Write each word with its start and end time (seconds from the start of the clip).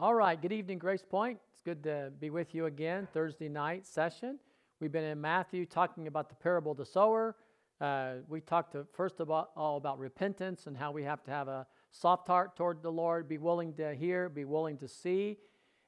All 0.00 0.14
right, 0.14 0.40
good 0.40 0.52
evening, 0.52 0.78
Grace 0.78 1.02
Point. 1.02 1.40
It's 1.50 1.60
good 1.60 1.82
to 1.82 2.12
be 2.20 2.30
with 2.30 2.54
you 2.54 2.66
again, 2.66 3.08
Thursday 3.12 3.48
night 3.48 3.84
session. 3.84 4.38
We've 4.78 4.92
been 4.92 5.02
in 5.02 5.20
Matthew 5.20 5.66
talking 5.66 6.06
about 6.06 6.28
the 6.28 6.36
parable 6.36 6.70
of 6.70 6.78
the 6.78 6.86
sower. 6.86 7.34
Uh, 7.80 8.18
we 8.28 8.40
talked 8.40 8.74
to, 8.74 8.86
first 8.92 9.18
of 9.18 9.28
all, 9.28 9.50
all 9.56 9.76
about 9.76 9.98
repentance 9.98 10.68
and 10.68 10.76
how 10.76 10.92
we 10.92 11.02
have 11.02 11.24
to 11.24 11.32
have 11.32 11.48
a 11.48 11.66
soft 11.90 12.28
heart 12.28 12.54
toward 12.54 12.80
the 12.80 12.92
Lord, 12.92 13.28
be 13.28 13.38
willing 13.38 13.74
to 13.74 13.92
hear, 13.92 14.28
be 14.28 14.44
willing 14.44 14.78
to 14.78 14.86
see, 14.86 15.36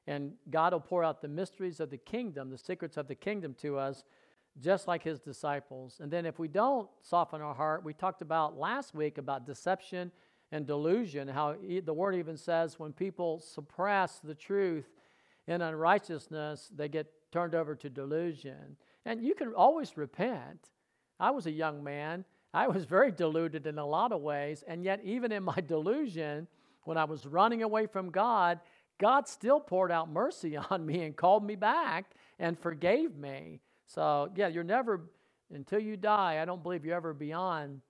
and 0.07 0.33
God 0.49 0.73
will 0.73 0.81
pour 0.81 1.05
out 1.05 1.21
the 1.21 1.29
mysteries 1.29 1.79
of 1.79 1.89
the 1.89 1.97
kingdom, 1.97 2.49
the 2.49 2.57
secrets 2.57 2.97
of 2.97 3.07
the 3.07 3.15
kingdom 3.15 3.55
to 3.61 3.77
us, 3.77 4.03
just 4.59 4.89
like 4.89 5.03
his 5.03 5.21
disciples. 5.21 6.01
And 6.01 6.11
then 6.11 6.25
if 6.25 6.37
we 6.37 6.49
don't 6.49 6.89
soften 6.99 7.39
our 7.39 7.55
heart, 7.55 7.85
we 7.85 7.93
talked 7.93 8.21
about 8.21 8.57
last 8.57 8.93
week 8.93 9.17
about 9.17 9.45
deception 9.45 10.11
and 10.51 10.67
delusion, 10.67 11.27
how 11.27 11.55
the 11.83 11.93
word 11.93 12.15
even 12.15 12.37
says 12.37 12.77
when 12.77 12.91
people 12.91 13.39
suppress 13.39 14.19
the 14.19 14.35
truth 14.35 14.89
in 15.47 15.61
unrighteousness, 15.61 16.69
they 16.75 16.89
get 16.89 17.11
turned 17.31 17.55
over 17.55 17.75
to 17.75 17.89
delusion. 17.89 18.75
And 19.05 19.23
you 19.23 19.33
can 19.33 19.53
always 19.53 19.97
repent. 19.97 20.69
I 21.19 21.31
was 21.31 21.45
a 21.45 21.51
young 21.51 21.83
man. 21.83 22.25
I 22.53 22.67
was 22.67 22.83
very 22.85 23.11
deluded 23.11 23.65
in 23.65 23.77
a 23.77 23.85
lot 23.85 24.11
of 24.11 24.21
ways. 24.21 24.63
And 24.67 24.83
yet, 24.83 24.99
even 25.03 25.31
in 25.31 25.43
my 25.43 25.55
delusion, 25.67 26.47
when 26.83 26.97
I 26.97 27.05
was 27.05 27.25
running 27.25 27.63
away 27.63 27.87
from 27.87 28.09
God, 28.09 28.59
God 28.99 29.27
still 29.27 29.59
poured 29.59 29.91
out 29.91 30.09
mercy 30.09 30.57
on 30.69 30.85
me 30.85 31.03
and 31.03 31.15
called 31.15 31.45
me 31.45 31.55
back 31.55 32.11
and 32.39 32.59
forgave 32.59 33.15
me. 33.15 33.61
So, 33.87 34.29
yeah, 34.35 34.47
you're 34.47 34.63
never, 34.63 35.09
until 35.53 35.79
you 35.79 35.97
die, 35.97 36.41
I 36.41 36.45
don't 36.45 36.61
believe 36.61 36.85
you're 36.85 36.95
ever 36.95 37.13
beyond 37.13 37.81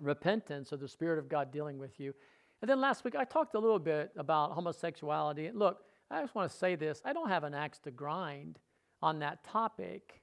repentance 0.00 0.72
or 0.72 0.76
the 0.76 0.88
Spirit 0.88 1.18
of 1.18 1.28
God 1.28 1.50
dealing 1.50 1.78
with 1.78 1.98
you. 1.98 2.14
And 2.62 2.70
then 2.70 2.80
last 2.80 3.04
week, 3.04 3.16
I 3.16 3.24
talked 3.24 3.54
a 3.54 3.58
little 3.58 3.78
bit 3.78 4.10
about 4.16 4.52
homosexuality. 4.52 5.50
Look, 5.52 5.80
I 6.10 6.20
just 6.20 6.34
want 6.34 6.50
to 6.50 6.56
say 6.56 6.76
this 6.76 7.02
I 7.04 7.12
don't 7.12 7.28
have 7.28 7.44
an 7.44 7.54
axe 7.54 7.78
to 7.80 7.90
grind 7.90 8.58
on 9.02 9.18
that 9.20 9.44
topic. 9.44 10.22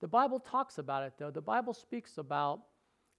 The 0.00 0.08
Bible 0.08 0.38
talks 0.38 0.78
about 0.78 1.02
it, 1.02 1.14
though. 1.18 1.30
The 1.30 1.40
Bible 1.40 1.74
speaks 1.74 2.18
about 2.18 2.60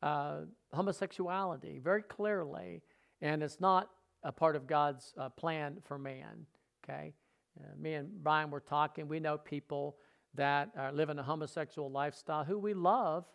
uh, 0.01 0.41
homosexuality 0.73 1.79
very 1.79 2.03
clearly, 2.03 2.81
and 3.21 3.43
it's 3.43 3.59
not 3.59 3.89
a 4.23 4.31
part 4.31 4.55
of 4.55 4.65
God's 4.65 5.13
uh, 5.17 5.29
plan 5.29 5.77
for 5.83 5.97
man. 5.97 6.45
Okay? 6.83 7.13
Uh, 7.59 7.67
me 7.77 7.95
and 7.95 8.09
Brian 8.23 8.49
were 8.49 8.61
talking. 8.61 9.07
We 9.07 9.19
know 9.19 9.37
people 9.37 9.97
that 10.35 10.69
are 10.77 10.91
living 10.91 11.19
a 11.19 11.23
homosexual 11.23 11.91
lifestyle 11.91 12.43
who 12.43 12.57
we 12.57 12.73
love 12.73 13.25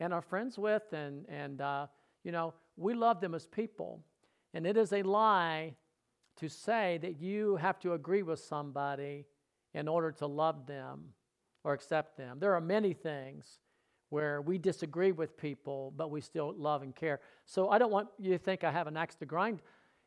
and 0.00 0.12
are 0.12 0.22
friends 0.22 0.58
with, 0.58 0.82
and, 0.92 1.24
and 1.28 1.60
uh, 1.60 1.86
you 2.24 2.32
know, 2.32 2.54
we 2.76 2.94
love 2.94 3.20
them 3.20 3.34
as 3.34 3.46
people. 3.46 4.02
And 4.54 4.66
it 4.66 4.76
is 4.76 4.92
a 4.92 5.02
lie 5.02 5.74
to 6.36 6.48
say 6.48 6.98
that 7.02 7.20
you 7.20 7.56
have 7.56 7.78
to 7.80 7.94
agree 7.94 8.22
with 8.22 8.40
somebody 8.40 9.26
in 9.74 9.88
order 9.88 10.12
to 10.12 10.26
love 10.26 10.66
them 10.66 11.04
or 11.64 11.72
accept 11.72 12.16
them. 12.16 12.38
There 12.40 12.54
are 12.54 12.60
many 12.60 12.92
things 12.92 13.60
where 14.10 14.42
we 14.42 14.58
disagree 14.58 15.12
with 15.12 15.36
people, 15.36 15.92
but 15.96 16.10
we 16.10 16.20
still 16.20 16.54
love 16.56 16.82
and 16.82 16.94
care. 16.94 17.20
So 17.46 17.70
I 17.70 17.78
don't 17.78 17.90
want 17.90 18.08
you 18.18 18.32
to 18.32 18.38
think 18.38 18.62
I 18.62 18.70
have 18.70 18.86
an 18.86 18.96
axe 18.96 19.14
to 19.16 19.26
grind 19.26 19.62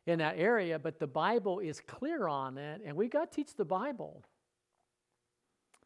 in 0.06 0.20
that 0.20 0.38
area, 0.38 0.78
but 0.78 1.00
the 1.00 1.08
Bible 1.08 1.58
is 1.58 1.80
clear 1.80 2.28
on 2.28 2.56
it, 2.56 2.80
and 2.84 2.96
we 2.96 3.08
got 3.08 3.32
to 3.32 3.36
teach 3.36 3.56
the 3.56 3.64
Bible. 3.64 4.22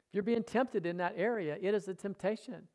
If 0.09 0.15
you're 0.15 0.23
being 0.23 0.43
tempted 0.43 0.85
in 0.85 0.99
that 0.99 1.15
area, 1.17 1.57
it 1.61 1.73
is 1.73 1.89
a 1.89 1.95
temptation. 1.95 2.69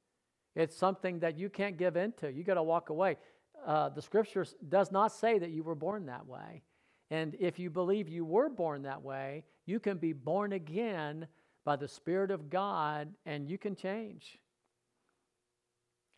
It's 0.55 0.75
something 0.75 1.19
that 1.19 1.37
you 1.37 1.49
can't 1.49 1.77
give 1.77 1.97
into. 1.97 2.31
You 2.31 2.43
got 2.43 2.53
to 2.55 2.63
walk 2.63 2.89
away. 2.89 3.17
Uh, 3.65 3.89
the 3.89 4.01
scripture 4.01 4.45
does 4.69 4.91
not 4.91 5.11
say 5.11 5.39
that 5.39 5.49
you 5.49 5.63
were 5.63 5.75
born 5.75 6.05
that 6.05 6.27
way. 6.27 6.61
And 7.09 7.35
if 7.39 7.59
you 7.59 7.69
believe 7.69 8.07
you 8.07 8.25
were 8.25 8.49
born 8.49 8.83
that 8.83 9.01
way, 9.01 9.43
you 9.65 9.79
can 9.79 9.97
be 9.97 10.13
born 10.13 10.53
again 10.53 11.27
by 11.63 11.75
the 11.75 11.87
Spirit 11.87 12.31
of 12.31 12.49
God 12.49 13.09
and 13.25 13.49
you 13.49 13.57
can 13.57 13.75
change. 13.75 14.39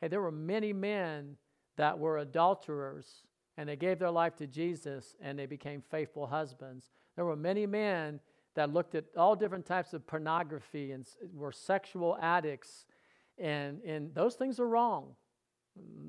Hey, 0.02 0.10
there 0.10 0.22
were 0.22 0.32
many 0.32 0.74
men 0.74 1.38
that 1.78 1.98
were 1.98 2.20
adulterers 2.20 3.24
and 3.58 3.68
they 3.68 3.76
gave 3.76 4.00
their 4.00 4.12
life 4.12 4.36
to 4.38 4.48
Jesus 4.48 5.16
and 5.22 5.40
they 5.40 5.46
became 5.46 5.82
faithful 5.90 6.28
husbands. 6.28 6.92
There 7.16 7.26
were 7.26 7.36
many 7.36 7.66
men 7.66 8.20
that 8.56 8.74
looked 8.74 8.96
at 8.96 9.06
all 9.16 9.36
different 9.36 9.66
types 9.66 9.94
of 9.94 10.06
pornography 10.06 10.92
and 10.92 11.06
were 11.34 11.52
sexual 11.52 12.18
addicts, 12.22 12.86
and, 13.38 13.82
and 13.84 14.14
those 14.16 14.34
things 14.34 14.60
are 14.60 14.68
wrong. 14.68 15.16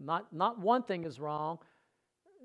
Not, 0.04 0.32
not 0.32 0.58
one 0.58 0.82
thing 0.82 1.04
is 1.04 1.20
wrong 1.20 1.58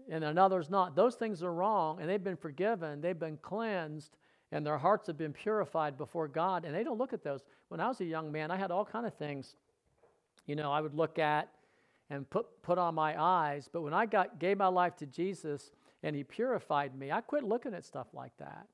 and 0.09 0.23
another's 0.23 0.69
not. 0.69 0.95
Those 0.95 1.16
things 1.16 1.44
are 1.44 1.53
wrong, 1.53 2.00
and 2.00 2.09
they've 2.09 2.23
been 2.23 2.38
forgiven, 2.38 3.01
they've 3.01 3.19
been 3.19 3.38
cleansed, 3.38 4.16
and 4.51 4.66
their 4.66 4.78
hearts 4.78 5.07
have 5.07 5.17
been 5.17 5.34
purified 5.34 5.97
before 5.97 6.28
God, 6.28 6.66
and 6.66 6.75
they 6.75 6.84
don't 6.84 6.97
look 6.97 7.13
at 7.13 7.23
those. 7.23 7.41
When 7.69 7.79
I 7.79 7.88
was 7.88 8.01
a 8.01 8.06
young 8.06 8.31
man, 8.31 8.51
I 8.51 8.57
had 8.57 8.72
all 8.72 8.85
kind 8.85 9.06
of 9.06 9.13
things, 9.16 9.56
you 10.45 10.56
know, 10.56 10.72
I 10.72 10.81
would 10.81 10.94
look 10.94 11.19
at 11.19 11.50
and 12.09 12.29
put, 12.29 12.61
put 12.61 12.78
on 12.78 12.94
my 12.95 13.19
eyes. 13.19 13.69
But 13.72 13.81
when 13.81 13.94
I 13.94 14.05
got, 14.05 14.40
gave 14.40 14.57
my 14.57 14.67
life 14.67 14.95
to 14.97 15.05
Jesus 15.05 15.72
and 16.03 16.16
He 16.16 16.23
purified 16.23 16.95
me, 16.95 17.11
I 17.11 17.22
quit 17.22 17.44
looking 17.44 17.73
at 17.73 17.85
stuff 17.85 18.07
like 18.13 18.34
that. 18.38 18.67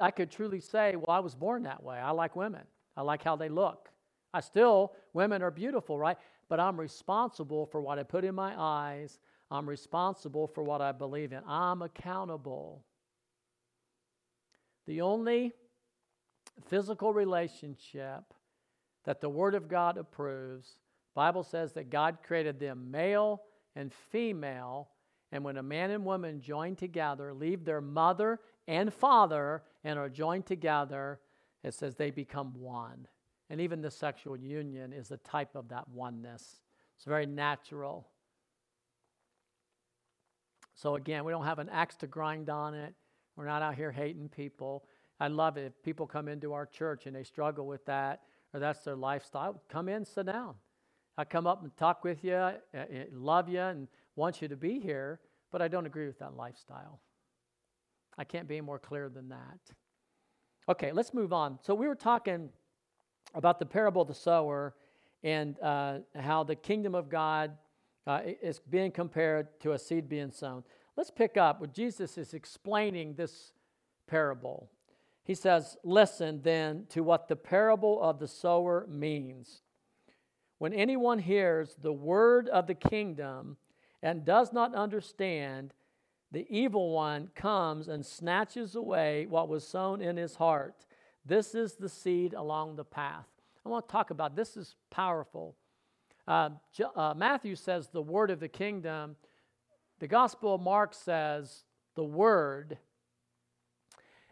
I 0.00 0.10
could 0.10 0.30
truly 0.30 0.60
say, 0.60 0.96
well, 0.96 1.10
I 1.10 1.18
was 1.18 1.34
born 1.34 1.64
that 1.64 1.82
way. 1.82 1.98
I 1.98 2.12
like 2.12 2.36
women, 2.36 2.62
I 2.96 3.02
like 3.02 3.22
how 3.22 3.36
they 3.36 3.48
look. 3.48 3.90
I 4.32 4.40
still, 4.40 4.92
women 5.12 5.42
are 5.42 5.50
beautiful, 5.50 5.96
right? 5.98 6.16
But 6.48 6.60
I'm 6.60 6.78
responsible 6.78 7.66
for 7.66 7.80
what 7.80 7.98
I 7.98 8.02
put 8.02 8.24
in 8.24 8.34
my 8.34 8.54
eyes. 8.56 9.18
I'm 9.50 9.68
responsible 9.68 10.46
for 10.46 10.62
what 10.62 10.80
I 10.80 10.92
believe 10.92 11.32
in. 11.32 11.40
I'm 11.46 11.82
accountable. 11.82 12.84
The 14.86 15.00
only 15.00 15.52
physical 16.66 17.12
relationship 17.12 18.24
that 19.04 19.20
the 19.20 19.28
Word 19.28 19.54
of 19.54 19.68
God 19.68 19.96
approves 19.96 20.78
Bible 21.14 21.44
says 21.44 21.72
that 21.74 21.90
God 21.90 22.18
created 22.26 22.58
them 22.58 22.90
male 22.90 23.42
and 23.76 23.92
female, 24.10 24.90
and 25.32 25.44
when 25.44 25.56
a 25.56 25.62
man 25.62 25.90
and 25.90 26.04
woman 26.04 26.40
join 26.40 26.76
together, 26.76 27.32
leave 27.32 27.64
their 27.64 27.80
mother 27.80 28.40
and 28.66 28.92
father, 28.92 29.62
and 29.84 29.98
are 29.98 30.08
joined 30.08 30.46
together, 30.46 31.20
it 31.62 31.74
says 31.74 31.94
they 31.94 32.10
become 32.10 32.54
one. 32.58 33.06
And 33.50 33.60
even 33.60 33.80
the 33.80 33.90
sexual 33.90 34.36
union 34.36 34.92
is 34.92 35.10
a 35.10 35.18
type 35.18 35.54
of 35.54 35.68
that 35.68 35.88
oneness. 35.88 36.60
It's 36.96 37.04
very 37.04 37.26
natural. 37.26 38.08
So, 40.74 40.96
again, 40.96 41.24
we 41.24 41.32
don't 41.32 41.44
have 41.44 41.58
an 41.58 41.68
axe 41.68 41.96
to 41.96 42.06
grind 42.06 42.50
on 42.50 42.74
it. 42.74 42.94
We're 43.36 43.46
not 43.46 43.62
out 43.62 43.74
here 43.74 43.92
hating 43.92 44.28
people. 44.28 44.84
I 45.20 45.28
love 45.28 45.56
it. 45.56 45.64
If 45.64 45.82
people 45.82 46.06
come 46.06 46.28
into 46.28 46.52
our 46.52 46.66
church 46.66 47.06
and 47.06 47.14
they 47.14 47.22
struggle 47.22 47.66
with 47.66 47.84
that, 47.86 48.22
or 48.52 48.60
that's 48.60 48.82
their 48.84 48.96
lifestyle, 48.96 49.62
come 49.68 49.88
in, 49.88 50.04
sit 50.04 50.26
down. 50.26 50.54
I 51.16 51.24
come 51.24 51.46
up 51.46 51.62
and 51.62 51.76
talk 51.76 52.02
with 52.02 52.24
you, 52.24 52.34
uh, 52.34 52.54
uh, 52.76 52.84
love 53.12 53.48
you, 53.48 53.60
and 53.60 53.88
want 54.16 54.42
you 54.42 54.48
to 54.48 54.56
be 54.56 54.80
here, 54.80 55.20
but 55.52 55.62
I 55.62 55.68
don't 55.68 55.86
agree 55.86 56.06
with 56.06 56.18
that 56.18 56.36
lifestyle. 56.36 57.00
I 58.18 58.24
can't 58.24 58.48
be 58.48 58.60
more 58.60 58.78
clear 58.78 59.08
than 59.08 59.28
that. 59.28 59.58
Okay, 60.68 60.92
let's 60.92 61.12
move 61.14 61.32
on. 61.32 61.58
So 61.62 61.74
we 61.74 61.86
were 61.86 61.94
talking 61.94 62.48
about 63.34 63.58
the 63.58 63.66
parable 63.66 64.02
of 64.02 64.08
the 64.08 64.14
sower 64.14 64.74
and 65.22 65.58
uh, 65.60 65.98
how 66.14 66.44
the 66.44 66.54
kingdom 66.54 66.94
of 66.94 67.08
God 67.08 67.52
uh, 68.06 68.20
is 68.42 68.60
being 68.70 68.90
compared 68.90 69.58
to 69.60 69.72
a 69.72 69.78
seed 69.78 70.08
being 70.08 70.30
sown. 70.30 70.62
Let's 70.96 71.10
pick 71.10 71.36
up 71.36 71.60
what 71.60 71.72
Jesus 71.74 72.18
is 72.18 72.34
explaining 72.34 73.14
this 73.14 73.52
parable. 74.06 74.70
He 75.24 75.34
says, 75.34 75.76
Listen 75.82 76.40
then 76.42 76.84
to 76.90 77.02
what 77.02 77.28
the 77.28 77.36
parable 77.36 78.00
of 78.02 78.18
the 78.18 78.28
sower 78.28 78.86
means. 78.88 79.62
When 80.58 80.72
anyone 80.72 81.18
hears 81.18 81.74
the 81.80 81.92
word 81.92 82.48
of 82.48 82.66
the 82.66 82.74
kingdom 82.74 83.56
and 84.02 84.24
does 84.24 84.52
not 84.52 84.74
understand, 84.74 85.72
the 86.30 86.46
evil 86.50 86.90
one 86.90 87.30
comes 87.34 87.88
and 87.88 88.04
snatches 88.04 88.74
away 88.74 89.26
what 89.26 89.48
was 89.48 89.66
sown 89.66 90.00
in 90.00 90.16
his 90.16 90.36
heart. 90.36 90.84
This 91.24 91.54
is 91.54 91.74
the 91.74 91.88
seed 91.88 92.34
along 92.34 92.76
the 92.76 92.84
path. 92.84 93.26
I 93.64 93.68
want 93.68 93.88
to 93.88 93.92
talk 93.92 94.10
about 94.10 94.36
this 94.36 94.56
is 94.56 94.74
powerful. 94.90 95.56
Uh, 96.28 96.50
uh, 96.94 97.14
Matthew 97.16 97.56
says 97.56 97.88
the 97.88 98.02
word 98.02 98.30
of 98.30 98.40
the 98.40 98.48
kingdom. 98.48 99.16
The 100.00 100.08
Gospel 100.08 100.54
of 100.54 100.60
Mark 100.60 100.94
says 100.94 101.64
the 101.94 102.04
word. 102.04 102.78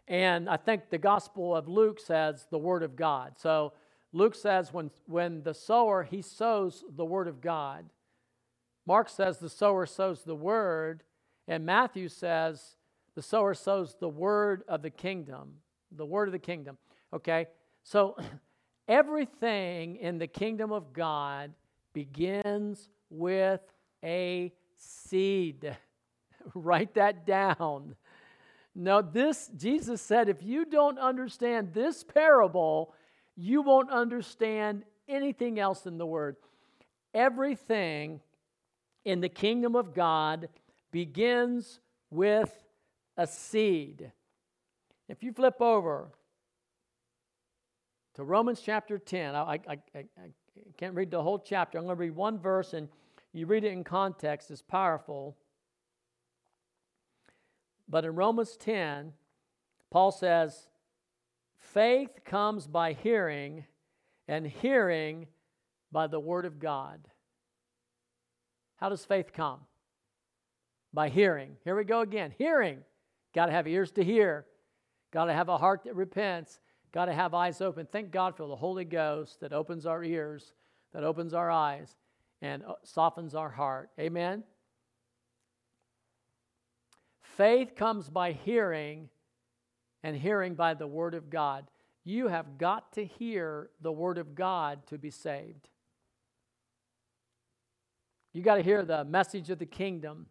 And 0.07 0.49
I 0.49 0.57
think 0.57 0.89
the 0.89 0.97
Gospel 0.97 1.55
of 1.55 1.67
Luke 1.67 1.99
says 1.99 2.45
the 2.51 2.57
word 2.57 2.83
of 2.83 2.95
God. 2.95 3.33
So 3.37 3.73
Luke 4.11 4.35
says 4.35 4.71
when, 4.71 4.91
when 5.07 5.41
the 5.41 5.53
sower, 5.53 6.03
he 6.03 6.21
sows 6.21 6.83
the 6.95 7.05
word 7.05 7.27
of 7.27 7.41
God. 7.41 7.85
Mark 8.85 9.09
says 9.09 9.39
the 9.39 9.49
sower 9.49 9.85
sows 9.85 10.23
the 10.23 10.35
word. 10.35 11.03
And 11.47 11.65
Matthew 11.65 12.07
says 12.09 12.75
the 13.15 13.21
sower 13.21 13.53
sows 13.53 13.95
the 13.99 14.09
word 14.09 14.63
of 14.67 14.81
the 14.81 14.89
kingdom. 14.89 15.55
The 15.95 16.05
word 16.05 16.27
of 16.27 16.31
the 16.31 16.39
kingdom. 16.39 16.77
Okay? 17.13 17.47
So 17.83 18.17
everything 18.87 19.97
in 19.97 20.17
the 20.17 20.27
kingdom 20.27 20.71
of 20.71 20.93
God 20.93 21.53
begins 21.93 22.89
with 23.09 23.61
a 24.03 24.51
seed. 24.77 25.75
Write 26.53 26.95
that 26.95 27.25
down. 27.25 27.95
Now, 28.75 29.01
this, 29.01 29.51
Jesus 29.55 30.01
said, 30.01 30.29
if 30.29 30.41
you 30.41 30.65
don't 30.65 30.97
understand 30.97 31.73
this 31.73 32.03
parable, 32.03 32.93
you 33.35 33.61
won't 33.61 33.91
understand 33.91 34.83
anything 35.07 35.59
else 35.59 35.85
in 35.85 35.97
the 35.97 36.05
Word. 36.05 36.37
Everything 37.13 38.19
in 39.05 39.21
the 39.21 39.29
kingdom 39.29 39.75
of 39.75 39.93
God 39.93 40.49
begins 40.91 41.79
with 42.09 42.51
a 43.15 43.27
seed. 43.27 44.11
If 45.09 45.23
you 45.23 45.33
flip 45.33 45.61
over 45.61 46.11
to 48.15 48.23
Romans 48.23 48.61
chapter 48.63 48.97
10, 48.97 49.35
I, 49.35 49.41
I, 49.41 49.77
I, 49.95 50.05
can't 50.77 50.95
read 50.95 51.11
the 51.11 51.21
whole 51.21 51.39
chapter. 51.39 51.77
I'm 51.77 51.85
going 51.85 51.97
to 51.97 51.99
read 51.99 52.15
one 52.15 52.39
verse, 52.39 52.73
and 52.73 52.87
you 53.33 53.45
read 53.45 53.63
it 53.63 53.71
in 53.71 53.83
context, 53.83 54.51
it's 54.51 54.61
powerful. 54.61 55.35
But 57.89 58.05
in 58.05 58.15
Romans 58.15 58.55
10, 58.57 59.13
Paul 59.91 60.11
says, 60.11 60.67
faith 61.59 62.23
comes 62.23 62.67
by 62.67 62.93
hearing, 62.93 63.65
and 64.27 64.45
hearing 64.45 65.27
by 65.91 66.07
the 66.07 66.19
word 66.19 66.45
of 66.45 66.59
God. 66.59 66.99
How 68.77 68.89
does 68.89 69.05
faith 69.05 69.31
come? 69.33 69.59
By 70.93 71.09
hearing. 71.09 71.57
Here 71.63 71.75
we 71.75 71.83
go 71.83 72.01
again. 72.01 72.33
Hearing. 72.37 72.79
Got 73.33 73.47
to 73.47 73.51
have 73.51 73.67
ears 73.67 73.91
to 73.93 74.03
hear. 74.03 74.45
Got 75.13 75.25
to 75.25 75.33
have 75.33 75.47
a 75.47 75.59
heart 75.59 75.83
that 75.83 75.95
repents. 75.95 76.59
Got 76.91 77.05
to 77.05 77.13
have 77.13 77.35
eyes 77.35 77.61
open. 77.61 77.87
Thank 77.91 78.09
God 78.09 78.35
for 78.35 78.47
the 78.47 78.55
Holy 78.55 78.83
Ghost 78.83 79.41
that 79.41 79.53
opens 79.53 79.85
our 79.85 80.03
ears, 80.03 80.53
that 80.91 81.03
opens 81.03 81.35
our 81.35 81.51
eyes, 81.51 81.95
and 82.41 82.63
uh, 82.63 82.73
softens 82.83 83.35
our 83.35 83.49
heart. 83.49 83.91
Amen. 83.99 84.43
Faith 87.21 87.75
comes 87.75 88.09
by 88.09 88.31
hearing, 88.31 89.07
and 90.01 90.17
hearing 90.17 90.55
by 90.55 90.73
the 90.73 90.87
Word 90.87 91.13
of 91.13 91.29
God. 91.29 91.69
You 92.03 92.27
have 92.29 92.57
got 92.57 92.91
to 92.93 93.05
hear 93.05 93.69
the 93.81 93.91
Word 93.91 94.17
of 94.17 94.33
God 94.33 94.85
to 94.87 94.97
be 94.97 95.11
saved. 95.11 95.69
You 98.33 98.41
got 98.41 98.55
to 98.55 98.63
hear 98.63 98.83
the 98.83 99.05
message 99.05 99.51
of 99.51 99.59
the 99.59 99.67
kingdom 99.67 100.25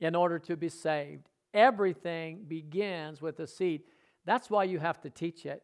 in 0.00 0.14
order 0.14 0.38
to 0.38 0.56
be 0.56 0.68
saved. 0.68 1.28
Everything 1.52 2.44
begins 2.46 3.20
with 3.20 3.40
a 3.40 3.48
seed. 3.48 3.82
That's 4.26 4.50
why 4.50 4.64
you 4.64 4.78
have 4.78 5.00
to 5.02 5.10
teach 5.10 5.46
it. 5.46 5.62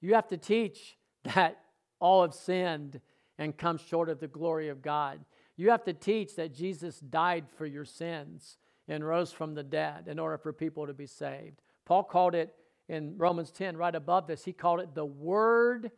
You 0.00 0.14
have 0.14 0.28
to 0.28 0.36
teach 0.36 0.96
that 1.34 1.58
all 2.00 2.22
have 2.22 2.34
sinned 2.34 3.00
and 3.38 3.56
come 3.56 3.78
short 3.78 4.08
of 4.08 4.18
the 4.18 4.26
glory 4.26 4.68
of 4.68 4.82
God. 4.82 5.20
You 5.56 5.70
have 5.70 5.84
to 5.84 5.92
teach 5.92 6.34
that 6.36 6.54
Jesus 6.54 6.98
died 6.98 7.44
for 7.56 7.66
your 7.66 7.84
sins 7.84 8.56
and 8.88 9.06
rose 9.06 9.30
from 9.30 9.54
the 9.54 9.62
dead 9.62 10.08
in 10.08 10.18
order 10.18 10.38
for 10.38 10.52
people 10.52 10.86
to 10.86 10.94
be 10.94 11.06
saved. 11.06 11.60
Paul 11.84 12.02
called 12.02 12.34
it 12.34 12.52
in 12.88 13.16
Romans 13.16 13.50
10, 13.52 13.76
right 13.76 13.94
above 13.94 14.26
this, 14.26 14.44
he 14.44 14.52
called 14.52 14.80
it 14.80 14.94
the 14.94 15.04
word 15.04 15.92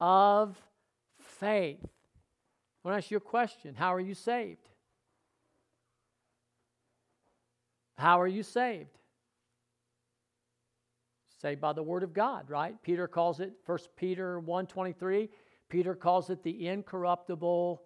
of 0.00 0.56
faith. 1.18 1.80
I 1.82 2.88
want 2.88 2.94
to 2.94 3.04
ask 3.04 3.10
you 3.10 3.16
a 3.16 3.20
question 3.20 3.74
How 3.74 3.94
are 3.94 4.00
you 4.00 4.14
saved? 4.14 4.68
How 7.98 8.20
are 8.20 8.28
you 8.28 8.42
saved? 8.42 8.99
Saved 11.40 11.60
by 11.60 11.72
the 11.72 11.82
word 11.82 12.02
of 12.02 12.12
God, 12.12 12.50
right? 12.50 12.74
Peter 12.82 13.08
calls 13.08 13.40
it, 13.40 13.52
1 13.64 13.78
Peter 13.96 14.40
1.23, 14.40 15.28
Peter 15.70 15.94
calls 15.94 16.28
it 16.28 16.42
the 16.42 16.66
incorruptible 16.66 17.82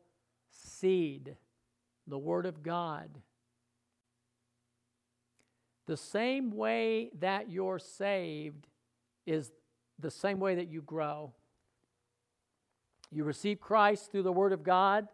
seed, 0.50 1.36
the 2.06 2.18
Word 2.18 2.46
of 2.46 2.62
God. 2.62 3.10
The 5.86 5.96
same 5.96 6.50
way 6.50 7.10
that 7.20 7.50
you're 7.50 7.78
saved 7.78 8.66
is 9.26 9.52
the 9.98 10.10
same 10.10 10.40
way 10.40 10.54
that 10.54 10.68
you 10.68 10.80
grow. 10.80 11.32
You 13.12 13.24
receive 13.24 13.60
Christ 13.60 14.10
through 14.10 14.22
the 14.22 14.32
Word 14.32 14.52
of 14.52 14.64
God, 14.64 15.06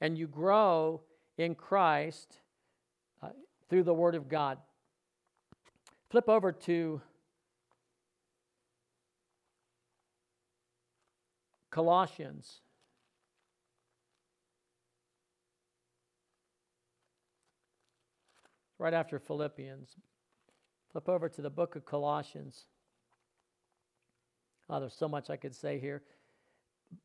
and 0.00 0.16
you 0.16 0.26
grow 0.26 1.02
in 1.36 1.54
Christ 1.54 2.40
uh, 3.22 3.28
through 3.68 3.82
the 3.82 3.94
Word 3.94 4.14
of 4.14 4.28
God. 4.28 4.58
Flip 6.08 6.28
over 6.28 6.52
to 6.52 7.02
Colossians. 11.74 12.60
right 18.78 18.94
after 18.94 19.18
Philippians. 19.18 19.96
Flip 20.92 21.08
over 21.08 21.28
to 21.28 21.40
the 21.40 21.48
book 21.48 21.74
of 21.74 21.86
Colossians. 21.86 22.66
Oh, 24.68 24.78
there's 24.78 24.94
so 24.94 25.08
much 25.08 25.30
I 25.30 25.36
could 25.36 25.54
say 25.54 25.78
here. 25.78 26.02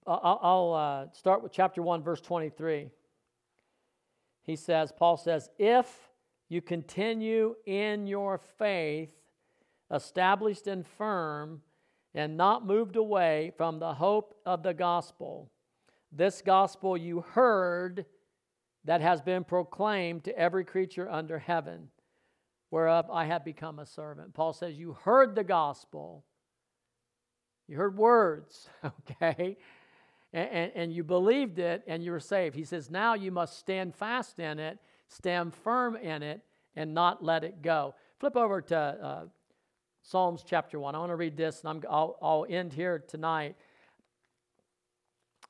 I'll, 0.06 0.39
I'll 0.42 0.74
uh, 0.74 1.12
start 1.13 1.42
with 1.42 1.54
chapter 1.54 1.81
1, 1.81 2.04
verse 2.04 2.19
23. 2.19 2.89
He 4.44 4.56
says, 4.56 4.92
Paul 4.92 5.15
says, 5.15 5.50
If 5.57 5.88
you 6.50 6.62
continue 6.62 7.56
in 7.65 8.07
your 8.07 8.38
faith, 8.57 9.13
established 9.89 10.68
and 10.68 10.86
firm, 10.86 11.62
and 12.14 12.38
not 12.38 12.66
moved 12.66 12.96
away 12.96 13.52
from 13.58 13.80
the 13.80 13.94
hope 13.94 14.36
of 14.46 14.64
the 14.64 14.74
gospel, 14.74 15.52
this 16.12 16.42
gospel 16.42 16.98
you 16.98 17.22
heard 17.22 18.06
that 18.86 19.02
has 19.02 19.22
been 19.22 19.44
proclaimed 19.44 20.24
to 20.24 20.38
every 20.38 20.66
creature 20.66 21.10
under 21.10 21.38
heaven, 21.40 21.90
whereof 22.72 23.10
I 23.12 23.26
have 23.26 23.46
become 23.46 23.80
a 23.80 23.86
servant. 23.86 24.34
Paul 24.34 24.54
says, 24.54 24.76
You 24.76 24.94
heard 25.04 25.36
the 25.36 25.44
gospel, 25.44 26.26
you 27.68 27.78
heard 27.78 27.98
words, 27.98 28.70
okay? 29.12 29.58
And, 30.34 30.50
and, 30.50 30.72
and, 30.76 30.94
you 30.94 31.04
believed 31.04 31.58
it 31.58 31.84
and 31.88 32.04
you 32.04 32.12
were 32.12 32.20
saved. 32.20 32.56
He 32.56 32.64
says, 32.64 32.90
Now 32.90 33.16
you 33.16 33.32
must 33.32 33.58
stand 33.58 33.96
fast 33.96 34.40
in 34.40 34.60
it, 34.60 34.80
stand 35.08 35.54
firm 35.54 35.96
in 35.96 36.24
it, 36.24 36.42
and 36.76 36.94
not 36.94 37.24
let 37.24 37.44
it 37.44 37.62
go. 37.62 37.96
Flip 38.20 38.36
over 38.36 38.62
to 38.62 38.78
uh, 38.78 39.26
Psalms 40.10 40.44
chapter 40.46 40.80
1. 40.80 40.96
I 40.96 41.00
want 41.00 41.12
to 41.12 41.16
read 41.16 41.38
this, 41.38 41.64
and 41.64 41.86
i 41.86 41.94
will 41.94 42.18
I'll 42.22 42.46
end 42.50 42.74
here 42.74 43.04
tonight 43.08 43.56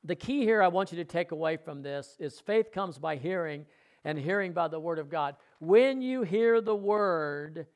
the 0.03 0.15
key 0.15 0.41
here 0.41 0.61
I 0.61 0.67
want 0.67 0.91
you 0.91 0.97
to 0.97 1.05
take 1.05 1.31
away 1.31 1.57
from 1.57 1.81
this 1.81 2.15
is 2.19 2.39
faith 2.39 2.71
comes 2.71 2.97
by 2.97 3.17
hearing, 3.17 3.65
and 4.05 4.17
hearing 4.17 4.53
by 4.53 4.67
the 4.67 4.79
word 4.79 4.99
of 4.99 5.09
God. 5.09 5.35
When 5.59 6.01
you 6.01 6.23
hear 6.23 6.61
the 6.61 6.75
word, 6.75 7.67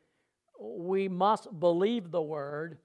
we 0.60 1.10
must 1.10 1.60
believe 1.60 2.12
the 2.12 2.22
word 2.22 2.78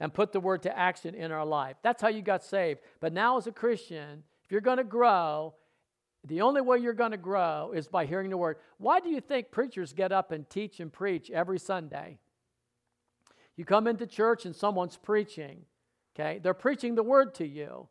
and 0.00 0.12
put 0.12 0.32
the 0.32 0.40
word 0.40 0.62
to 0.62 0.76
action 0.76 1.14
in 1.14 1.30
our 1.30 1.46
life. 1.46 1.76
That's 1.82 2.02
how 2.02 2.08
you 2.08 2.22
got 2.22 2.42
saved. 2.42 2.80
But 3.00 3.12
now, 3.12 3.38
as 3.38 3.46
a 3.46 3.52
Christian, 3.52 4.24
if 4.44 4.50
you're 4.50 4.60
going 4.60 4.78
to 4.78 4.84
grow, 4.84 5.54
the 6.24 6.40
only 6.40 6.60
way 6.60 6.78
you're 6.78 6.92
going 6.92 7.12
to 7.12 7.16
grow 7.16 7.72
is 7.72 7.86
by 7.86 8.04
hearing 8.04 8.30
the 8.30 8.36
word. 8.36 8.56
Why 8.78 8.98
do 8.98 9.10
you 9.10 9.20
think 9.20 9.52
preachers 9.52 9.92
get 9.92 10.10
up 10.10 10.32
and 10.32 10.48
teach 10.50 10.80
and 10.80 10.92
preach 10.92 11.30
every 11.30 11.60
Sunday? 11.60 12.18
You 13.56 13.64
come 13.64 13.86
into 13.86 14.06
church 14.06 14.46
and 14.46 14.56
someone's 14.56 14.96
preaching, 14.96 15.64
okay? 16.14 16.40
They're 16.42 16.54
preaching 16.54 16.94
the 16.94 17.02
word 17.02 17.34
to 17.36 17.46
you. 17.46 17.88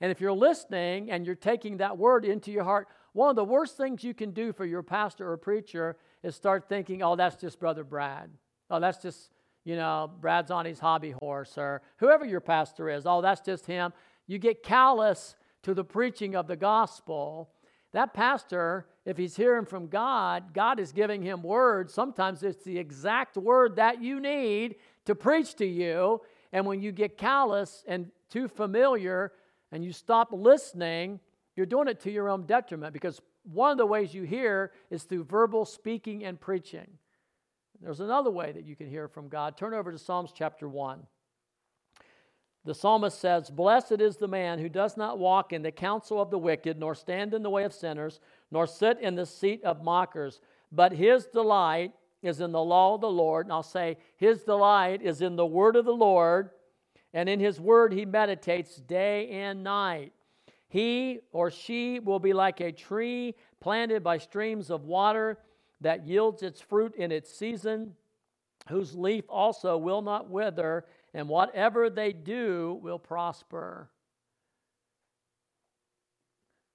And 0.00 0.10
if 0.10 0.20
you're 0.20 0.32
listening 0.32 1.10
and 1.10 1.26
you're 1.26 1.34
taking 1.34 1.78
that 1.78 1.98
word 1.98 2.24
into 2.24 2.50
your 2.50 2.64
heart, 2.64 2.88
one 3.12 3.30
of 3.30 3.36
the 3.36 3.44
worst 3.44 3.76
things 3.76 4.04
you 4.04 4.14
can 4.14 4.30
do 4.30 4.52
for 4.52 4.64
your 4.64 4.82
pastor 4.82 5.30
or 5.30 5.36
preacher 5.36 5.96
is 6.22 6.34
start 6.34 6.68
thinking, 6.68 7.02
oh, 7.02 7.16
that's 7.16 7.36
just 7.36 7.58
Brother 7.58 7.84
Brad. 7.84 8.30
Oh, 8.70 8.80
that's 8.80 9.02
just, 9.02 9.30
you 9.64 9.76
know, 9.76 10.10
Brad's 10.20 10.50
on 10.50 10.64
his 10.64 10.78
hobby 10.78 11.10
horse, 11.10 11.58
or 11.58 11.82
whoever 11.96 12.24
your 12.24 12.40
pastor 12.40 12.88
is. 12.88 13.04
Oh, 13.04 13.20
that's 13.20 13.40
just 13.40 13.66
him. 13.66 13.92
You 14.26 14.38
get 14.38 14.62
callous 14.62 15.34
to 15.64 15.74
the 15.74 15.84
preaching 15.84 16.36
of 16.36 16.46
the 16.46 16.56
gospel. 16.56 17.50
That 17.92 18.14
pastor, 18.14 18.86
if 19.04 19.16
he's 19.16 19.34
hearing 19.34 19.66
from 19.66 19.88
God, 19.88 20.54
God 20.54 20.78
is 20.78 20.92
giving 20.92 21.22
him 21.22 21.42
words. 21.42 21.92
Sometimes 21.92 22.44
it's 22.44 22.62
the 22.62 22.78
exact 22.78 23.36
word 23.36 23.76
that 23.76 24.00
you 24.00 24.20
need 24.20 24.76
to 25.10 25.14
preach 25.14 25.54
to 25.56 25.66
you. 25.66 26.20
And 26.52 26.66
when 26.66 26.80
you 26.80 26.92
get 26.92 27.18
callous 27.18 27.84
and 27.86 28.10
too 28.30 28.48
familiar, 28.48 29.32
and 29.72 29.84
you 29.84 29.92
stop 29.92 30.28
listening, 30.32 31.20
you're 31.56 31.66
doing 31.66 31.88
it 31.88 32.00
to 32.00 32.10
your 32.10 32.28
own 32.28 32.46
detriment 32.46 32.92
because 32.92 33.20
one 33.44 33.70
of 33.70 33.78
the 33.78 33.86
ways 33.86 34.14
you 34.14 34.22
hear 34.22 34.72
is 34.90 35.04
through 35.04 35.24
verbal 35.24 35.64
speaking 35.64 36.24
and 36.24 36.40
preaching. 36.40 36.86
There's 37.80 38.00
another 38.00 38.30
way 38.30 38.52
that 38.52 38.64
you 38.64 38.76
can 38.76 38.88
hear 38.88 39.08
from 39.08 39.28
God. 39.28 39.56
Turn 39.56 39.72
over 39.72 39.90
to 39.90 39.98
Psalms 39.98 40.32
chapter 40.34 40.68
1. 40.68 41.06
The 42.64 42.74
psalmist 42.74 43.18
says, 43.18 43.48
Blessed 43.48 44.00
is 44.00 44.16
the 44.16 44.28
man 44.28 44.58
who 44.58 44.68
does 44.68 44.96
not 44.98 45.18
walk 45.18 45.54
in 45.54 45.62
the 45.62 45.72
counsel 45.72 46.20
of 46.20 46.30
the 46.30 46.38
wicked, 46.38 46.78
nor 46.78 46.94
stand 46.94 47.32
in 47.32 47.42
the 47.42 47.48
way 47.48 47.64
of 47.64 47.72
sinners, 47.72 48.20
nor 48.50 48.66
sit 48.66 49.00
in 49.00 49.14
the 49.14 49.24
seat 49.24 49.64
of 49.64 49.82
mockers, 49.82 50.40
but 50.70 50.92
his 50.92 51.24
delight 51.26 51.92
is 52.22 52.40
in 52.40 52.52
the 52.52 52.62
law 52.62 52.94
of 52.94 53.00
the 53.00 53.10
Lord. 53.10 53.46
And 53.46 53.52
I'll 53.52 53.62
say, 53.62 53.98
His 54.16 54.42
delight 54.42 55.02
is 55.02 55.22
in 55.22 55.36
the 55.36 55.46
word 55.46 55.76
of 55.76 55.84
the 55.84 55.92
Lord 55.92 56.50
and 57.12 57.28
in 57.28 57.40
his 57.40 57.60
word 57.60 57.92
he 57.92 58.04
meditates 58.04 58.76
day 58.76 59.28
and 59.30 59.64
night. 59.64 60.12
He 60.68 61.20
or 61.32 61.50
she 61.50 61.98
will 61.98 62.20
be 62.20 62.32
like 62.32 62.60
a 62.60 62.70
tree 62.70 63.34
planted 63.60 64.04
by 64.04 64.18
streams 64.18 64.70
of 64.70 64.84
water 64.84 65.38
that 65.80 66.06
yields 66.06 66.42
its 66.42 66.60
fruit 66.60 66.94
in 66.94 67.10
its 67.10 67.32
season, 67.34 67.94
whose 68.68 68.94
leaf 68.94 69.24
also 69.28 69.76
will 69.76 70.02
not 70.02 70.30
wither, 70.30 70.84
and 71.12 71.28
whatever 71.28 71.90
they 71.90 72.12
do 72.12 72.78
will 72.82 72.98
prosper. 72.98 73.90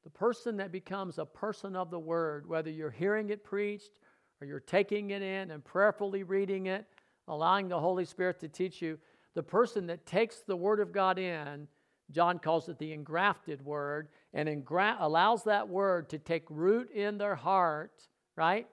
The 0.03 0.09
person 0.09 0.57
that 0.57 0.71
becomes 0.71 1.17
a 1.17 1.25
person 1.25 1.75
of 1.75 1.89
the 1.89 1.99
word, 1.99 2.47
whether 2.47 2.69
you're 2.69 2.91
hearing 2.91 3.29
it 3.29 3.43
preached 3.43 3.99
or 4.45 4.47
you're 4.47 4.59
taking 4.59 5.09
it 5.09 5.23
in 5.23 5.49
and 5.49 5.65
prayerfully 5.65 6.21
reading 6.21 6.67
it, 6.67 6.85
allowing 7.27 7.67
the 7.67 7.79
Holy 7.79 8.05
Spirit 8.05 8.39
to 8.39 8.47
teach 8.47 8.79
you, 8.79 8.99
the 9.33 9.41
person 9.41 9.87
that 9.87 10.05
takes 10.05 10.41
the 10.41 10.55
word 10.55 10.79
of 10.79 10.91
God 10.91 11.17
in, 11.17 11.67
John 12.11 12.37
calls 12.37 12.69
it 12.69 12.77
the 12.77 12.93
engrafted 12.93 13.65
word, 13.65 14.09
and 14.33 14.47
engra- 14.47 14.97
allows 14.99 15.43
that 15.45 15.67
word 15.67 16.09
to 16.09 16.19
take 16.19 16.43
root 16.49 16.91
in 16.91 17.17
their 17.17 17.33
heart, 17.33 18.07
right? 18.35 18.67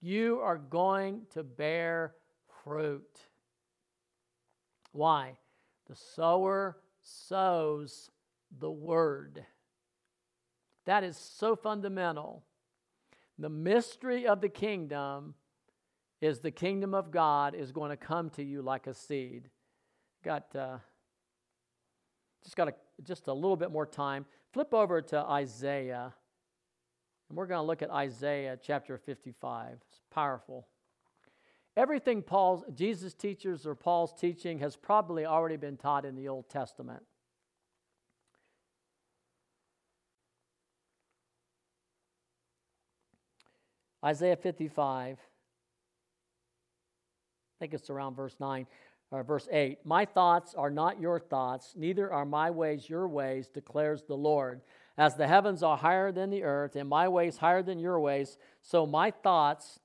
You 0.00 0.38
are 0.38 0.58
going 0.58 1.22
to 1.32 1.42
bear 1.42 2.14
fruit. 2.62 3.26
Why? 4.92 5.36
The 5.88 5.96
sower 5.96 6.78
sows 7.02 8.10
the 8.60 8.70
word. 8.70 9.44
That 10.86 11.02
is 11.02 11.16
so 11.16 11.56
fundamental. 11.56 12.44
The 13.38 13.48
mystery 13.48 14.26
of 14.26 14.40
the 14.40 14.48
kingdom 14.48 15.34
is 16.20 16.40
the 16.40 16.50
kingdom 16.50 16.94
of 16.94 17.10
God 17.10 17.54
is 17.54 17.70
going 17.70 17.90
to 17.90 17.96
come 17.96 18.30
to 18.30 18.42
you 18.42 18.62
like 18.62 18.86
a 18.86 18.94
seed. 18.94 19.48
Got 20.24 20.54
uh, 20.56 20.78
just 22.42 22.56
got 22.56 22.68
a, 22.68 22.74
just 23.04 23.28
a 23.28 23.32
little 23.32 23.56
bit 23.56 23.70
more 23.70 23.86
time. 23.86 24.26
Flip 24.52 24.72
over 24.74 25.00
to 25.02 25.18
Isaiah, 25.18 26.12
and 27.28 27.38
we're 27.38 27.46
going 27.46 27.58
to 27.58 27.66
look 27.66 27.82
at 27.82 27.90
Isaiah 27.90 28.58
chapter 28.60 28.98
55. 28.98 29.74
It's 29.74 30.00
powerful. 30.10 30.66
Everything 31.76 32.22
Paul's 32.22 32.64
Jesus 32.74 33.14
teaches 33.14 33.64
or 33.64 33.76
Paul's 33.76 34.12
teaching 34.18 34.58
has 34.58 34.74
probably 34.74 35.26
already 35.26 35.56
been 35.56 35.76
taught 35.76 36.04
in 36.04 36.16
the 36.16 36.26
Old 36.26 36.48
Testament. 36.48 37.04
Isaiah 44.04 44.36
55, 44.36 45.18
I 45.18 45.20
think 47.58 47.74
it's 47.74 47.90
around 47.90 48.14
verse 48.14 48.36
9 48.38 48.66
or 49.10 49.24
verse 49.24 49.48
8. 49.50 49.78
My 49.84 50.04
thoughts 50.04 50.54
are 50.54 50.70
not 50.70 51.00
your 51.00 51.18
thoughts, 51.18 51.72
neither 51.76 52.12
are 52.12 52.24
my 52.24 52.50
ways 52.50 52.88
your 52.88 53.08
ways, 53.08 53.48
declares 53.48 54.04
the 54.04 54.14
Lord. 54.14 54.60
As 54.96 55.16
the 55.16 55.26
heavens 55.26 55.62
are 55.62 55.76
higher 55.76 56.12
than 56.12 56.30
the 56.30 56.44
earth, 56.44 56.76
and 56.76 56.88
my 56.88 57.08
ways 57.08 57.38
higher 57.38 57.62
than 57.62 57.78
your 57.78 57.98
ways, 58.00 58.38
so 58.60 58.86
my 58.86 59.10
thoughts 59.10 59.80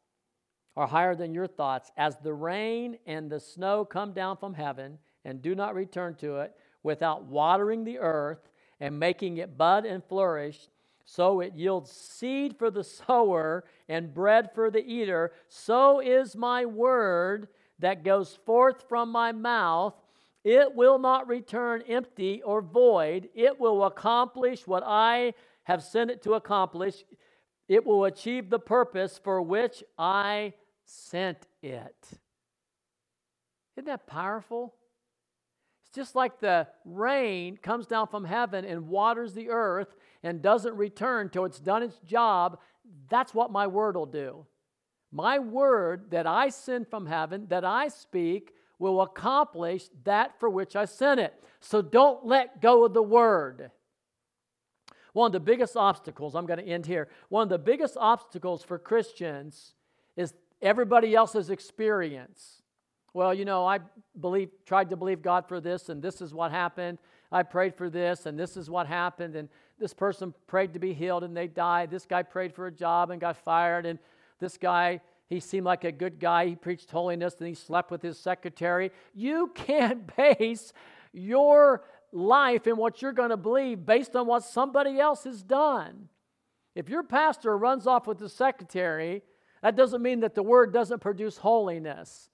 are 0.76 0.88
higher 0.88 1.16
than 1.16 1.34
your 1.34 1.48
thoughts. 1.48 1.92
As 1.98 2.18
the 2.18 2.34
rain 2.34 2.98
and 3.06 3.30
the 3.30 3.40
snow 3.40 3.86
come 3.86 4.14
down 4.14 4.38
from 4.38 4.54
heaven 4.54 4.98
and 5.24 5.42
do 5.42 5.56
not 5.56 5.76
return 5.76 6.16
to 6.16 6.38
it 6.38 6.56
without 6.82 7.26
watering 7.26 7.84
the 7.84 8.00
earth 8.00 8.50
and 8.80 9.00
making 9.00 9.38
it 9.38 9.58
bud 9.58 9.86
and 9.86 10.04
flourish, 10.04 10.68
so 11.06 11.42
it 11.42 11.56
yields 11.56 11.92
seed 11.92 12.58
for 12.58 12.72
the 12.72 12.84
sower 12.84 13.66
and 13.90 14.14
bread 14.14 14.50
for 14.54 14.72
the 14.72 14.86
eater. 14.86 15.32
So 15.50 16.00
is 16.00 16.36
my 16.36 16.66
word 16.66 17.50
that 17.80 18.04
goes 18.04 18.38
forth 18.46 18.86
from 18.88 19.12
my 19.12 19.32
mouth. 19.32 19.96
It 20.44 20.76
will 20.76 21.00
not 21.00 21.28
return 21.28 21.84
empty 21.88 22.42
or 22.42 22.62
void. 22.62 23.30
It 23.34 23.60
will 23.60 23.86
accomplish 23.86 24.68
what 24.68 24.84
I 24.86 25.34
have 25.64 25.84
sent 25.84 26.12
it 26.12 26.22
to 26.24 26.34
accomplish. 26.34 27.04
It 27.68 27.86
will 27.86 28.06
achieve 28.06 28.50
the 28.50 28.60
purpose 28.60 29.20
for 29.24 29.42
which 29.42 29.84
I 29.98 30.54
sent 30.86 31.48
it. 31.62 31.96
Isn't 33.76 33.88
that 33.88 34.06
powerful? 34.06 34.76
Just 35.94 36.16
like 36.16 36.40
the 36.40 36.68
rain 36.86 37.58
comes 37.58 37.86
down 37.86 38.08
from 38.08 38.26
heaven 38.26 38.66
and 38.66 38.88
waters 38.88 39.34
the 39.34 39.50
earth 39.50 39.96
and 40.24 40.42
doesn't 40.42 40.76
return 40.76 41.30
till 41.30 41.46
it's 41.46 41.60
done 41.60 41.84
its 41.84 42.00
job, 42.00 42.60
that's 43.10 43.34
what 43.34 43.52
my 43.52 43.68
word 43.68 43.96
will 43.96 44.08
do. 44.08 44.46
My 45.12 45.38
word 45.38 46.10
that 46.10 46.26
I 46.26 46.50
send 46.50 46.88
from 46.88 47.06
heaven, 47.06 47.46
that 47.50 47.64
I 47.64 47.90
speak, 47.90 48.54
will 48.80 49.02
accomplish 49.02 49.90
that 50.04 50.40
for 50.40 50.50
which 50.50 50.76
I 50.76 50.86
sent 50.86 51.20
it. 51.20 51.34
So 51.60 51.84
don't 51.84 52.26
let 52.26 52.60
go 52.60 52.86
of 52.86 52.94
the 52.96 53.04
word. 53.04 53.70
One 55.14 55.28
of 55.28 55.32
the 55.34 55.40
biggest 55.40 55.78
obstacles, 55.78 56.34
I'm 56.34 56.48
going 56.48 56.58
to 56.58 56.66
end 56.66 56.88
here. 56.88 57.08
One 57.30 57.44
of 57.44 57.50
the 57.50 57.60
biggest 57.60 57.96
obstacles 58.00 58.64
for 58.64 58.80
Christians 58.80 59.76
is 60.18 60.34
everybody 60.60 61.14
else's 61.14 61.52
experience. 61.52 62.63
Well, 63.14 63.34
you 63.34 63.46
know, 63.46 63.66
I 63.66 63.80
believe 64.20 64.50
tried 64.66 64.90
to 64.90 64.96
believe 64.96 65.22
God 65.22 65.48
for 65.48 65.62
this 65.62 65.90
and 65.90 66.02
this 66.02 66.20
is 66.22 66.34
what 66.34 66.52
happened. 66.52 66.98
I 67.32 67.44
prayed 67.44 67.76
for 67.76 67.90
this 67.90 68.26
and 68.26 68.40
this 68.40 68.58
is 68.58 68.70
what 68.70 68.88
happened 68.88 69.36
and 69.36 69.50
this 69.80 69.94
person 69.94 70.34
prayed 70.48 70.74
to 70.74 70.80
be 70.80 70.94
healed 70.94 71.24
and 71.24 71.36
they 71.36 71.48
died. 71.48 71.92
This 71.92 72.06
guy 72.06 72.24
prayed 72.24 72.54
for 72.54 72.68
a 72.68 72.72
job 72.72 73.12
and 73.12 73.22
got 73.22 73.38
fired. 73.38 73.86
And 73.86 74.00
this 74.40 74.58
guy, 74.58 75.02
he 75.30 75.40
seemed 75.40 75.66
like 75.66 75.84
a 75.84 75.92
good 75.92 76.20
guy. 76.20 76.48
He 76.48 76.56
preached 76.56 76.90
holiness 76.90 77.36
and 77.40 77.48
he 77.48 77.54
slept 77.54 77.92
with 77.92 78.02
his 78.02 78.18
secretary. 78.18 78.92
You 79.14 79.52
can't 79.56 80.10
base 80.16 80.74
your 81.12 81.84
life 82.12 82.66
and 82.66 82.78
what 82.78 83.02
you're 83.02 83.14
going 83.14 83.30
to 83.30 83.38
believe 83.38 83.86
based 83.86 84.16
on 84.16 84.26
what 84.26 84.44
somebody 84.44 85.00
else 85.00 85.24
has 85.26 85.44
done. 85.44 86.10
If 86.76 86.90
your 86.90 87.04
pastor 87.04 87.56
runs 87.58 87.86
off 87.86 88.08
with 88.08 88.18
the 88.18 88.30
secretary, 88.30 89.22
that 89.62 89.76
doesn't 89.76 90.02
mean 90.02 90.22
that 90.22 90.34
the 90.34 90.44
word 90.44 90.74
doesn't 90.74 91.00
produce 91.00 91.38
holiness. 91.38 92.30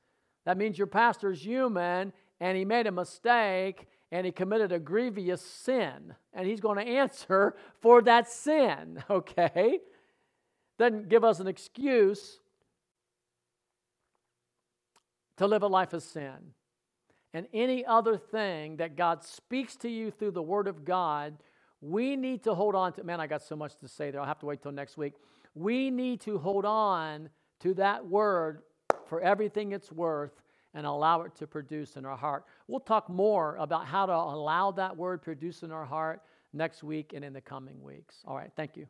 That 0.45 0.57
means 0.57 0.77
your 0.77 0.87
pastor 0.87 1.31
is 1.31 1.45
human 1.45 2.13
and 2.39 2.57
he 2.57 2.65
made 2.65 2.87
a 2.87 2.91
mistake 2.91 3.87
and 4.11 4.25
he 4.25 4.31
committed 4.31 4.71
a 4.71 4.79
grievous 4.79 5.41
sin, 5.41 6.15
and 6.33 6.47
he's 6.47 6.59
going 6.59 6.83
to 6.83 6.91
answer 6.91 7.55
for 7.79 8.01
that 8.01 8.27
sin, 8.27 9.03
okay? 9.09 9.79
Doesn't 10.79 11.09
give 11.09 11.23
us 11.23 11.39
an 11.39 11.47
excuse 11.47 12.39
to 15.37 15.45
live 15.45 15.63
a 15.63 15.67
life 15.67 15.93
of 15.93 16.01
sin. 16.01 16.53
And 17.33 17.47
any 17.53 17.85
other 17.85 18.17
thing 18.17 18.77
that 18.77 18.95
God 18.95 19.23
speaks 19.23 19.75
to 19.77 19.89
you 19.89 20.09
through 20.09 20.31
the 20.31 20.41
Word 20.41 20.67
of 20.67 20.83
God, 20.83 21.37
we 21.79 22.15
need 22.15 22.43
to 22.45 22.55
hold 22.55 22.73
on 22.73 22.93
to. 22.93 23.03
Man, 23.03 23.21
I 23.21 23.27
got 23.27 23.43
so 23.43 23.55
much 23.55 23.77
to 23.77 23.87
say 23.87 24.09
there. 24.09 24.19
I'll 24.19 24.27
have 24.27 24.39
to 24.39 24.47
wait 24.47 24.63
till 24.63 24.71
next 24.71 24.97
week. 24.97 25.13
We 25.53 25.91
need 25.91 26.21
to 26.21 26.39
hold 26.39 26.65
on 26.65 27.29
to 27.59 27.75
that 27.75 28.07
Word 28.07 28.63
for 29.09 29.19
everything 29.21 29.71
it's 29.71 29.91
worth 29.91 30.41
and 30.75 30.85
allow 30.85 31.23
it 31.23 31.35
to 31.35 31.47
produce 31.47 31.97
in 31.97 32.05
our 32.05 32.15
heart. 32.15 32.45
We'll 32.67 32.79
talk 32.79 33.09
more 33.09 33.55
about 33.57 33.87
how 33.87 34.05
to 34.05 34.13
allow 34.13 34.71
that 34.73 34.95
word 34.95 35.21
produce 35.21 35.63
in 35.63 35.71
our 35.71 35.85
heart 35.85 36.21
next 36.53 36.83
week 36.83 37.13
and 37.13 37.25
in 37.25 37.33
the 37.33 37.41
coming 37.41 37.81
weeks. 37.81 38.17
All 38.25 38.35
right, 38.35 38.51
thank 38.55 38.77
you. 38.77 38.87